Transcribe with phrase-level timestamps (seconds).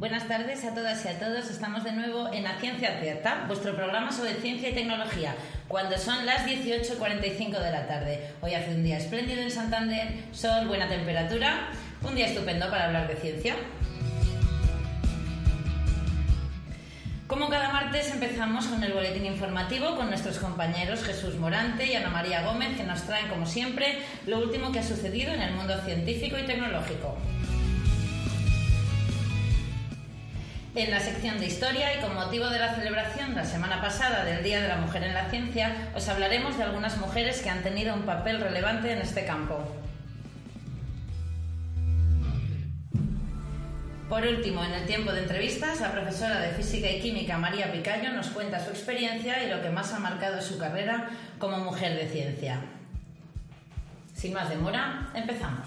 [0.00, 1.50] Buenas tardes a todas y a todos.
[1.50, 5.34] Estamos de nuevo en La Ciencia Cierta, vuestro programa sobre ciencia y tecnología,
[5.68, 8.30] cuando son las 18.45 de la tarde.
[8.40, 11.68] Hoy hace un día espléndido en Santander, sol, buena temperatura,
[12.00, 13.56] un día estupendo para hablar de ciencia.
[17.26, 22.08] Como cada martes empezamos con el boletín informativo con nuestros compañeros Jesús Morante y Ana
[22.08, 25.78] María Gómez que nos traen como siempre lo último que ha sucedido en el mundo
[25.84, 27.18] científico y tecnológico.
[30.76, 34.44] En la sección de historia y con motivo de la celebración la semana pasada del
[34.44, 37.92] Día de la Mujer en la Ciencia, os hablaremos de algunas mujeres que han tenido
[37.92, 39.58] un papel relevante en este campo.
[44.08, 48.12] Por último, en el tiempo de entrevistas, la profesora de Física y Química María Picayo
[48.12, 51.10] nos cuenta su experiencia y lo que más ha marcado su carrera
[51.40, 52.60] como mujer de ciencia.
[54.14, 55.66] Sin más demora, empezamos.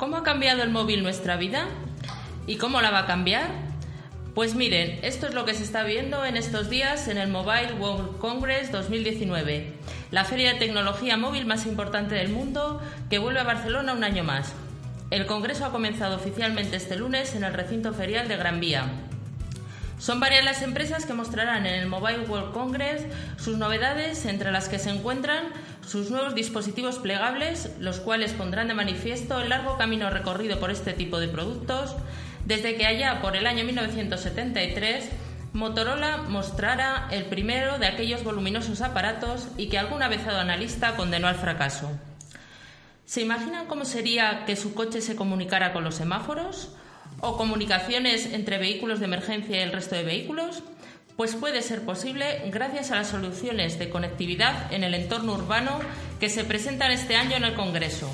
[0.00, 1.66] ¿Cómo ha cambiado el móvil nuestra vida?
[2.46, 3.50] ¿Y cómo la va a cambiar?
[4.34, 7.74] Pues miren, esto es lo que se está viendo en estos días en el Mobile
[7.74, 9.74] World Congress 2019,
[10.10, 14.24] la feria de tecnología móvil más importante del mundo que vuelve a Barcelona un año
[14.24, 14.54] más.
[15.10, 18.86] El congreso ha comenzado oficialmente este lunes en el recinto ferial de Gran Vía.
[19.98, 23.04] Son varias las empresas que mostrarán en el Mobile World Congress
[23.36, 25.52] sus novedades, entre las que se encuentran
[25.86, 30.92] sus nuevos dispositivos plegables, los cuales pondrán de manifiesto el largo camino recorrido por este
[30.92, 31.96] tipo de productos,
[32.44, 35.08] desde que allá por el año 1973
[35.52, 41.34] Motorola mostrara el primero de aquellos voluminosos aparatos y que vez avezado analista condenó al
[41.34, 41.90] fracaso.
[43.04, 46.70] ¿Se imaginan cómo sería que su coche se comunicara con los semáforos?
[47.20, 50.62] o comunicaciones entre vehículos de emergencia y el resto de vehículos?
[51.20, 55.78] Pues puede ser posible gracias a las soluciones de conectividad en el entorno urbano
[56.18, 58.10] que se presentan este año en el Congreso.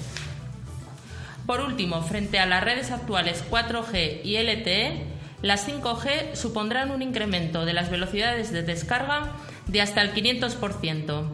[1.47, 5.05] Por último, frente a las redes actuales 4G y LTE,
[5.41, 9.37] las 5G supondrán un incremento de las velocidades de descarga
[9.69, 11.29] de hasta el 500%.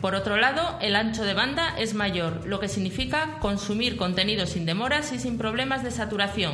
[0.00, 4.64] Por otro lado, el ancho de banda es mayor, lo que significa consumir contenido sin
[4.64, 6.52] demoras y sin problemas de saturación.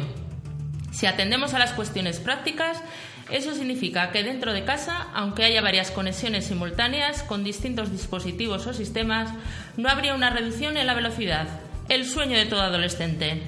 [0.92, 2.82] Si atendemos a las cuestiones prácticas,
[3.30, 8.72] eso significa que dentro de casa, aunque haya varias conexiones simultáneas con distintos dispositivos o
[8.72, 9.30] sistemas,
[9.76, 11.48] no habría una reducción en la velocidad,
[11.88, 13.42] el sueño de todo adolescente.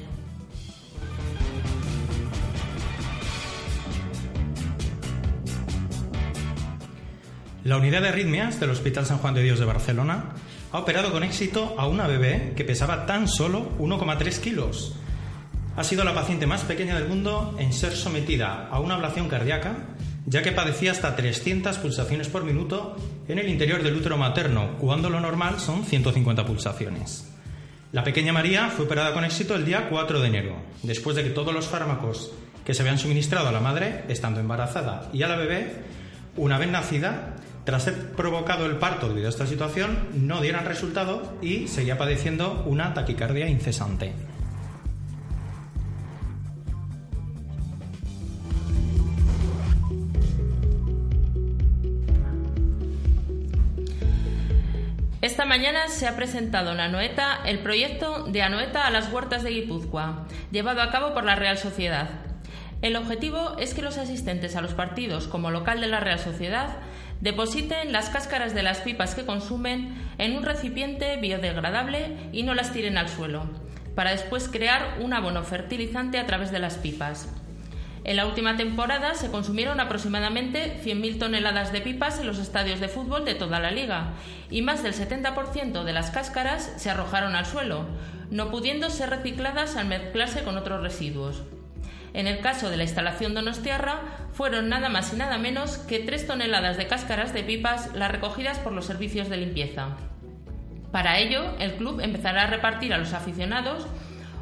[7.62, 10.30] La unidad de arritmias del Hospital San Juan de Dios de Barcelona
[10.72, 14.97] ha operado con éxito a una bebé que pesaba tan solo 1,3 kilos
[15.78, 19.76] ha sido la paciente más pequeña del mundo en ser sometida a una ablación cardíaca,
[20.26, 22.96] ya que padecía hasta 300 pulsaciones por minuto
[23.28, 27.32] en el interior del útero materno, cuando lo normal son 150 pulsaciones.
[27.92, 31.30] La pequeña María fue operada con éxito el día 4 de enero, después de que
[31.30, 32.32] todos los fármacos
[32.64, 35.76] que se habían suministrado a la madre, estando embarazada, y a la bebé,
[36.36, 41.38] una vez nacida, tras ser provocado el parto debido a esta situación, no dieran resultado
[41.40, 44.12] y seguía padeciendo una taquicardia incesante.
[55.58, 60.28] Mañana se ha presentado en Anoeta el proyecto de Anoeta a las huertas de Guipúzcoa,
[60.52, 62.10] llevado a cabo por la Real Sociedad.
[62.80, 66.76] El objetivo es que los asistentes a los partidos como local de la Real Sociedad
[67.20, 72.72] depositen las cáscaras de las pipas que consumen en un recipiente biodegradable y no las
[72.72, 73.50] tiren al suelo,
[73.96, 77.34] para después crear un abono fertilizante a través de las pipas.
[78.08, 82.88] En la última temporada se consumieron aproximadamente 100.000 toneladas de pipas en los estadios de
[82.88, 84.14] fútbol de toda la liga
[84.50, 87.84] y más del 70% de las cáscaras se arrojaron al suelo,
[88.30, 91.42] no pudiendo ser recicladas al mezclarse con otros residuos.
[92.14, 94.00] En el caso de la instalación Donostiarra,
[94.32, 98.58] fueron nada más y nada menos que 3 toneladas de cáscaras de pipas las recogidas
[98.58, 99.98] por los servicios de limpieza.
[100.92, 103.86] Para ello, el club empezará a repartir a los aficionados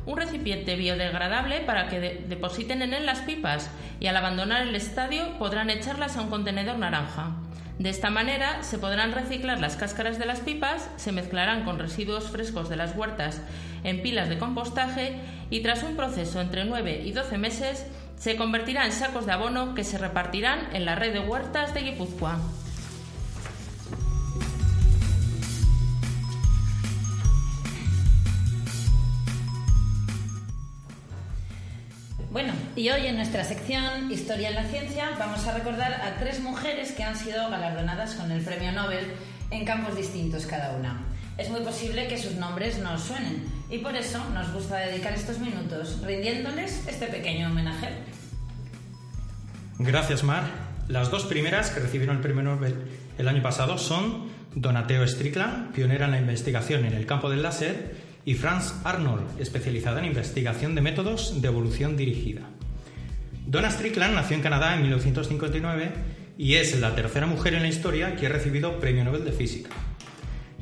[0.07, 3.71] un recipiente biodegradable para que depositen en él las pipas
[4.01, 7.37] y al abandonar el estadio podrán echarlas a un contenedor naranja.
[7.79, 12.31] De esta manera se podrán reciclar las cáscaras de las pipas, se mezclarán con residuos
[12.31, 13.43] frescos de las huertas
[13.85, 15.21] en pilas de compostaje
[15.51, 17.87] y tras un proceso entre 9 y 12 meses
[18.17, 21.83] se convertirá en sacos de abono que se repartirán en la red de huertas de
[21.83, 22.41] Guipúzcoa.
[32.77, 36.93] Y hoy en nuestra sección Historia en la Ciencia vamos a recordar a tres mujeres
[36.93, 39.07] que han sido galardonadas con el Premio Nobel
[39.51, 41.01] en campos distintos cada una.
[41.39, 45.39] Es muy posible que sus nombres no suenen y por eso nos gusta dedicar estos
[45.39, 47.89] minutos rindiéndoles este pequeño homenaje.
[49.79, 50.45] Gracias, Mar.
[50.87, 52.75] Las dos primeras que recibieron el Premio Nobel
[53.17, 57.97] el año pasado son Donateo Strickland, pionera en la investigación en el campo del láser,
[58.27, 62.43] y Franz Arnold, especializada en investigación de métodos de evolución dirigida.
[63.47, 65.93] Donna Strickland nació en Canadá en 1959
[66.37, 69.71] y es la tercera mujer en la historia que ha recibido Premio Nobel de Física,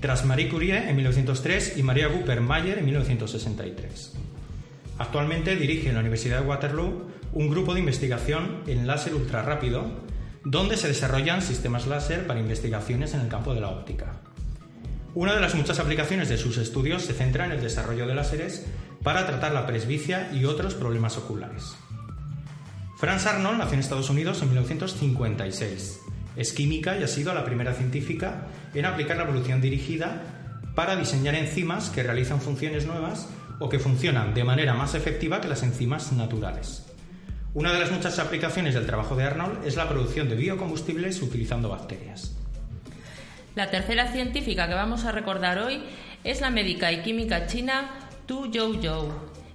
[0.00, 4.12] tras Marie Curie en 1903 y Maria Buper-Mayer en 1963.
[4.98, 10.04] Actualmente dirige en la Universidad de Waterloo un grupo de investigación en láser ultrarrápido,
[10.44, 14.20] donde se desarrollan sistemas láser para investigaciones en el campo de la óptica.
[15.14, 18.66] Una de las muchas aplicaciones de sus estudios se centra en el desarrollo de láseres
[19.02, 21.76] para tratar la presbicia y otros problemas oculares.
[22.96, 26.00] Franz Arnold nació en Estados Unidos en 1956.
[26.36, 30.22] Es química y ha sido la primera científica en aplicar la evolución dirigida
[30.74, 35.48] para diseñar enzimas que realizan funciones nuevas o que funcionan de manera más efectiva que
[35.48, 36.86] las enzimas naturales.
[37.52, 41.68] Una de las muchas aplicaciones del trabajo de Arnold es la producción de biocombustibles utilizando
[41.68, 42.34] bacterias.
[43.54, 45.82] La tercera científica que vamos a recordar hoy
[46.24, 47.90] es la médica y química china
[48.26, 49.12] Tu Zhou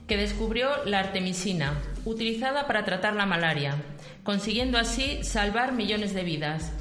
[0.07, 1.73] que descubrió la artemisina,
[2.09, 3.75] utilizada para tratar la malaria,
[4.23, 6.71] consiguiendo así salvar millones de vidas.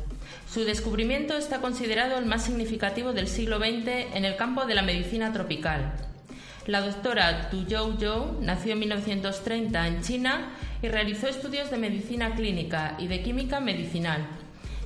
[0.50, 4.82] Su descubrimiento está considerado el más significativo del siglo XX en el campo de la
[4.82, 5.92] medicina tropical.
[6.66, 10.50] La doctora Tu Zhou nació en 1930 en China
[10.82, 14.26] y realizó estudios de medicina clínica y de química medicinal.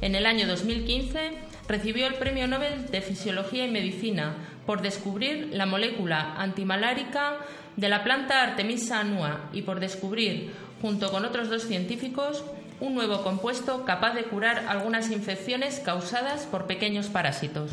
[0.01, 1.31] En el año 2015
[1.69, 4.35] recibió el Premio Nobel de Fisiología y Medicina
[4.67, 7.39] por descubrir la molécula antimalárica
[7.77, 12.45] de la planta Artemisa annua y por descubrir, junto con otros dos científicos,
[12.81, 17.73] un nuevo compuesto capaz de curar algunas infecciones causadas por pequeños parásitos.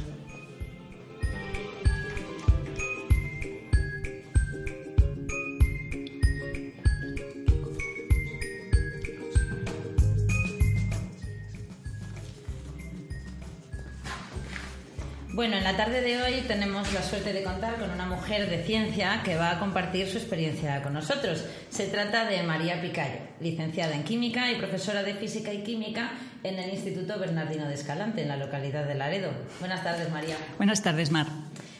[15.39, 18.61] Bueno, en la tarde de hoy tenemos la suerte de contar con una mujer de
[18.61, 21.45] ciencia que va a compartir su experiencia con nosotros.
[21.69, 26.11] Se trata de María Picayo, licenciada en Química y profesora de Física y Química
[26.43, 29.31] en el Instituto Bernardino de Escalante, en la localidad de Laredo.
[29.61, 30.35] Buenas tardes, María.
[30.57, 31.27] Buenas tardes, Mar.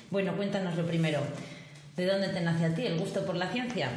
[0.10, 1.20] Bueno, cuéntanos lo primero.
[1.98, 3.90] ¿De dónde te nace a ti el gusto por la ciencia?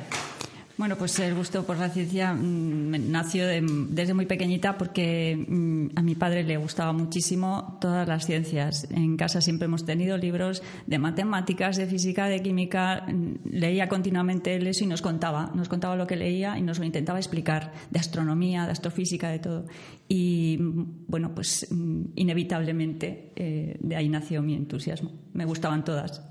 [0.78, 6.02] Bueno, pues el gusto por la ciencia mm, nació desde muy pequeñita porque mm, a
[6.02, 8.88] mi padre le gustaba muchísimo todas las ciencias.
[8.90, 13.04] En casa siempre hemos tenido libros de matemáticas, de física, de química.
[13.06, 16.86] Mm, leía continuamente eso y nos contaba, nos contaba lo que leía y nos lo
[16.86, 19.66] intentaba explicar de astronomía, de astrofísica, de todo.
[20.08, 21.68] Y bueno, pues
[22.16, 25.12] inevitablemente eh, de ahí nació mi entusiasmo.
[25.34, 26.22] Me gustaban todas.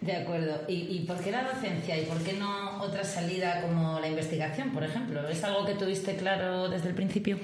[0.00, 0.62] De acuerdo.
[0.66, 4.82] ¿Y, por qué la docencia y por qué no otra salida como la investigación, por
[4.82, 5.28] ejemplo?
[5.28, 7.38] ¿Es algo que tuviste claro desde el principio?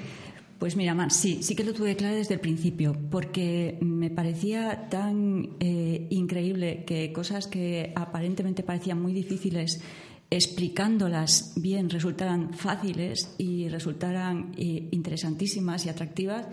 [0.59, 4.89] Pues mira, Man, sí, sí que lo tuve claro desde el principio, porque me parecía
[4.89, 9.83] tan eh, increíble que cosas que aparentemente parecían muy difíciles,
[10.31, 16.47] explicándolas bien, resultaran fáciles y resultaran eh, interesantísimas y atractivas,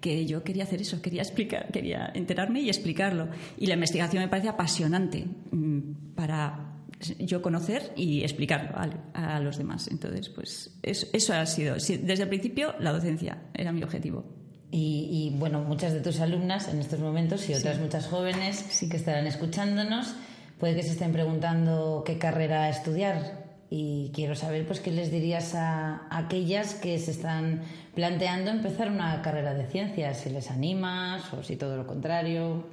[0.00, 3.28] que yo quería hacer eso, quería explicar, quería enterarme y explicarlo.
[3.58, 6.70] Y la investigación me parece apasionante mm, para
[7.18, 8.76] yo conocer y explicarlo
[9.14, 9.88] a, los demás.
[9.88, 14.24] Entonces, pues eso, ha sido, desde el principio, la docencia era mi objetivo.
[14.72, 19.26] Y, bueno, muchas de tus alumnas en estos momentos y otras muchas jóvenes que estarán
[19.26, 20.14] escuchándonos,
[20.60, 25.54] puede que se estén preguntando qué carrera estudiar y quiero saber pues qué les dirías
[25.54, 27.62] a, aquellas que se están
[27.94, 32.64] planteando empezar una carrera de ciencias, si les animas o si todo lo contrario.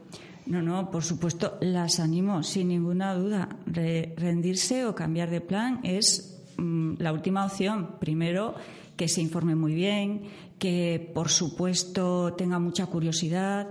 [0.47, 3.49] No, no, por supuesto, las animo sin ninguna duda.
[3.65, 7.95] rendirse o cambiar de plan es mm, la última opción.
[7.99, 8.55] Primero,
[8.95, 10.23] que se informe muy bien,
[10.57, 13.67] que por supuesto tenga mucha curiosidad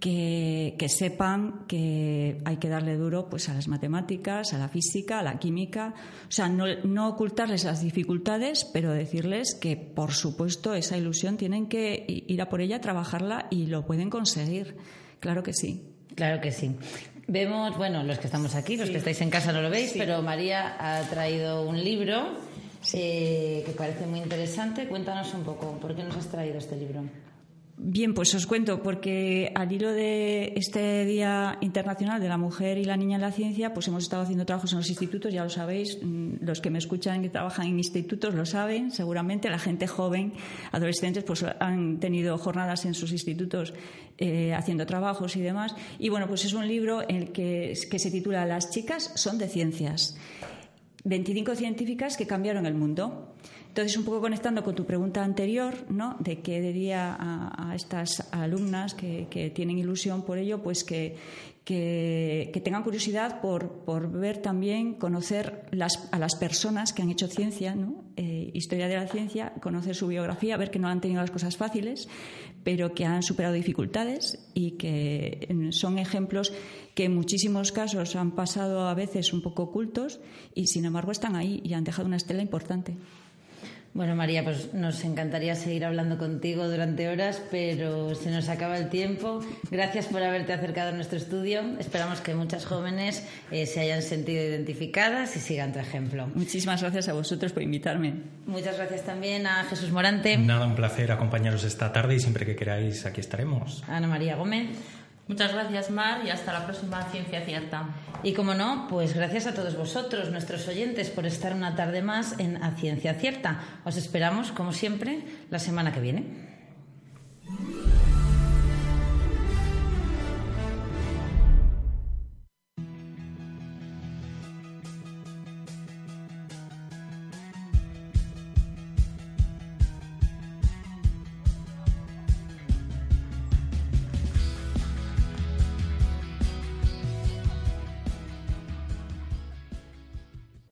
[0.00, 5.22] que, sepan que hay que darle duro pues a las matemáticas, a la física, a
[5.22, 5.94] la química,
[6.28, 12.04] o sea, no, ocultarles las dificultades, pero decirles que por supuesto esa ilusión tienen que
[12.08, 14.76] ir a por ella, trabajarla y lo pueden conseguir.
[15.20, 15.82] Claro que sí.
[16.14, 16.76] Claro que sí.
[17.28, 20.22] Vemos, bueno, los que estamos aquí, los que estáis en casa no lo veis, pero
[20.22, 22.36] María ha traído un libro
[22.92, 24.86] eh, que parece muy interesante.
[24.86, 27.02] Cuéntanos un poco, ¿por qué nos has traído este libro?
[27.78, 32.84] Bien, pues os cuento, porque al hilo de este Día Internacional de la Mujer y
[32.84, 35.50] la Niña en la Ciencia, pues hemos estado haciendo trabajos en los institutos, ya lo
[35.50, 39.86] sabéis, mm, los que me escuchan y trabajan en institutos lo saben, seguramente la gente
[39.86, 40.32] joven,
[40.72, 43.74] adolescentes, pues han tenido jornadas en sus institutos
[44.16, 45.74] eh, haciendo trabajos y demás.
[45.98, 49.36] Y bueno, pues es un libro en el que, que se titula Las chicas son
[49.36, 50.16] de ciencias.
[51.04, 53.34] 25 científicas que cambiaron el mundo.
[53.76, 56.16] Entonces, un poco conectando con tu pregunta anterior, ¿no?
[56.18, 61.18] De qué diría a, estas alumnas que, tienen ilusión por ello, pues que,
[61.62, 65.66] tengan curiosidad por, ver también, conocer
[66.10, 68.02] a las personas que han hecho ciencia, ¿no?
[68.16, 71.58] Eh, historia de la ciencia, conocer su biografía, ver que no han tenido las cosas
[71.58, 72.08] fáciles,
[72.64, 76.50] pero que han superado dificultades y que son ejemplos
[76.94, 80.18] que en muchísimos casos han pasado a veces un poco ocultos
[80.54, 82.96] y sin embargo están ahí y han dejado una estela importante.
[83.96, 88.90] Bueno, María, pues nos encantaría seguir hablando contigo durante horas, pero se nos acaba el
[88.90, 89.40] tiempo.
[89.70, 91.62] Gracias por haberte acercado a nuestro estudio.
[91.78, 96.28] Esperamos que muchas jóvenes eh, se hayan sentido identificadas y sigan tu ejemplo.
[96.34, 98.12] Muchísimas gracias a vosotros por invitarme.
[98.44, 100.36] Muchas gracias también a Jesús Morante.
[100.36, 103.82] Nada, un placer acompañaros esta tarde y siempre que queráis aquí estaremos.
[103.88, 104.68] Ana María Gómez.
[105.28, 107.88] Muchas gracias, Mar, y hasta la próxima Ciencia Cierta.
[108.22, 112.38] Y como no, pues gracias a todos vosotros, nuestros oyentes, por estar una tarde más
[112.38, 113.60] en A Ciencia Cierta.
[113.84, 116.46] Os esperamos, como siempre, la semana que viene.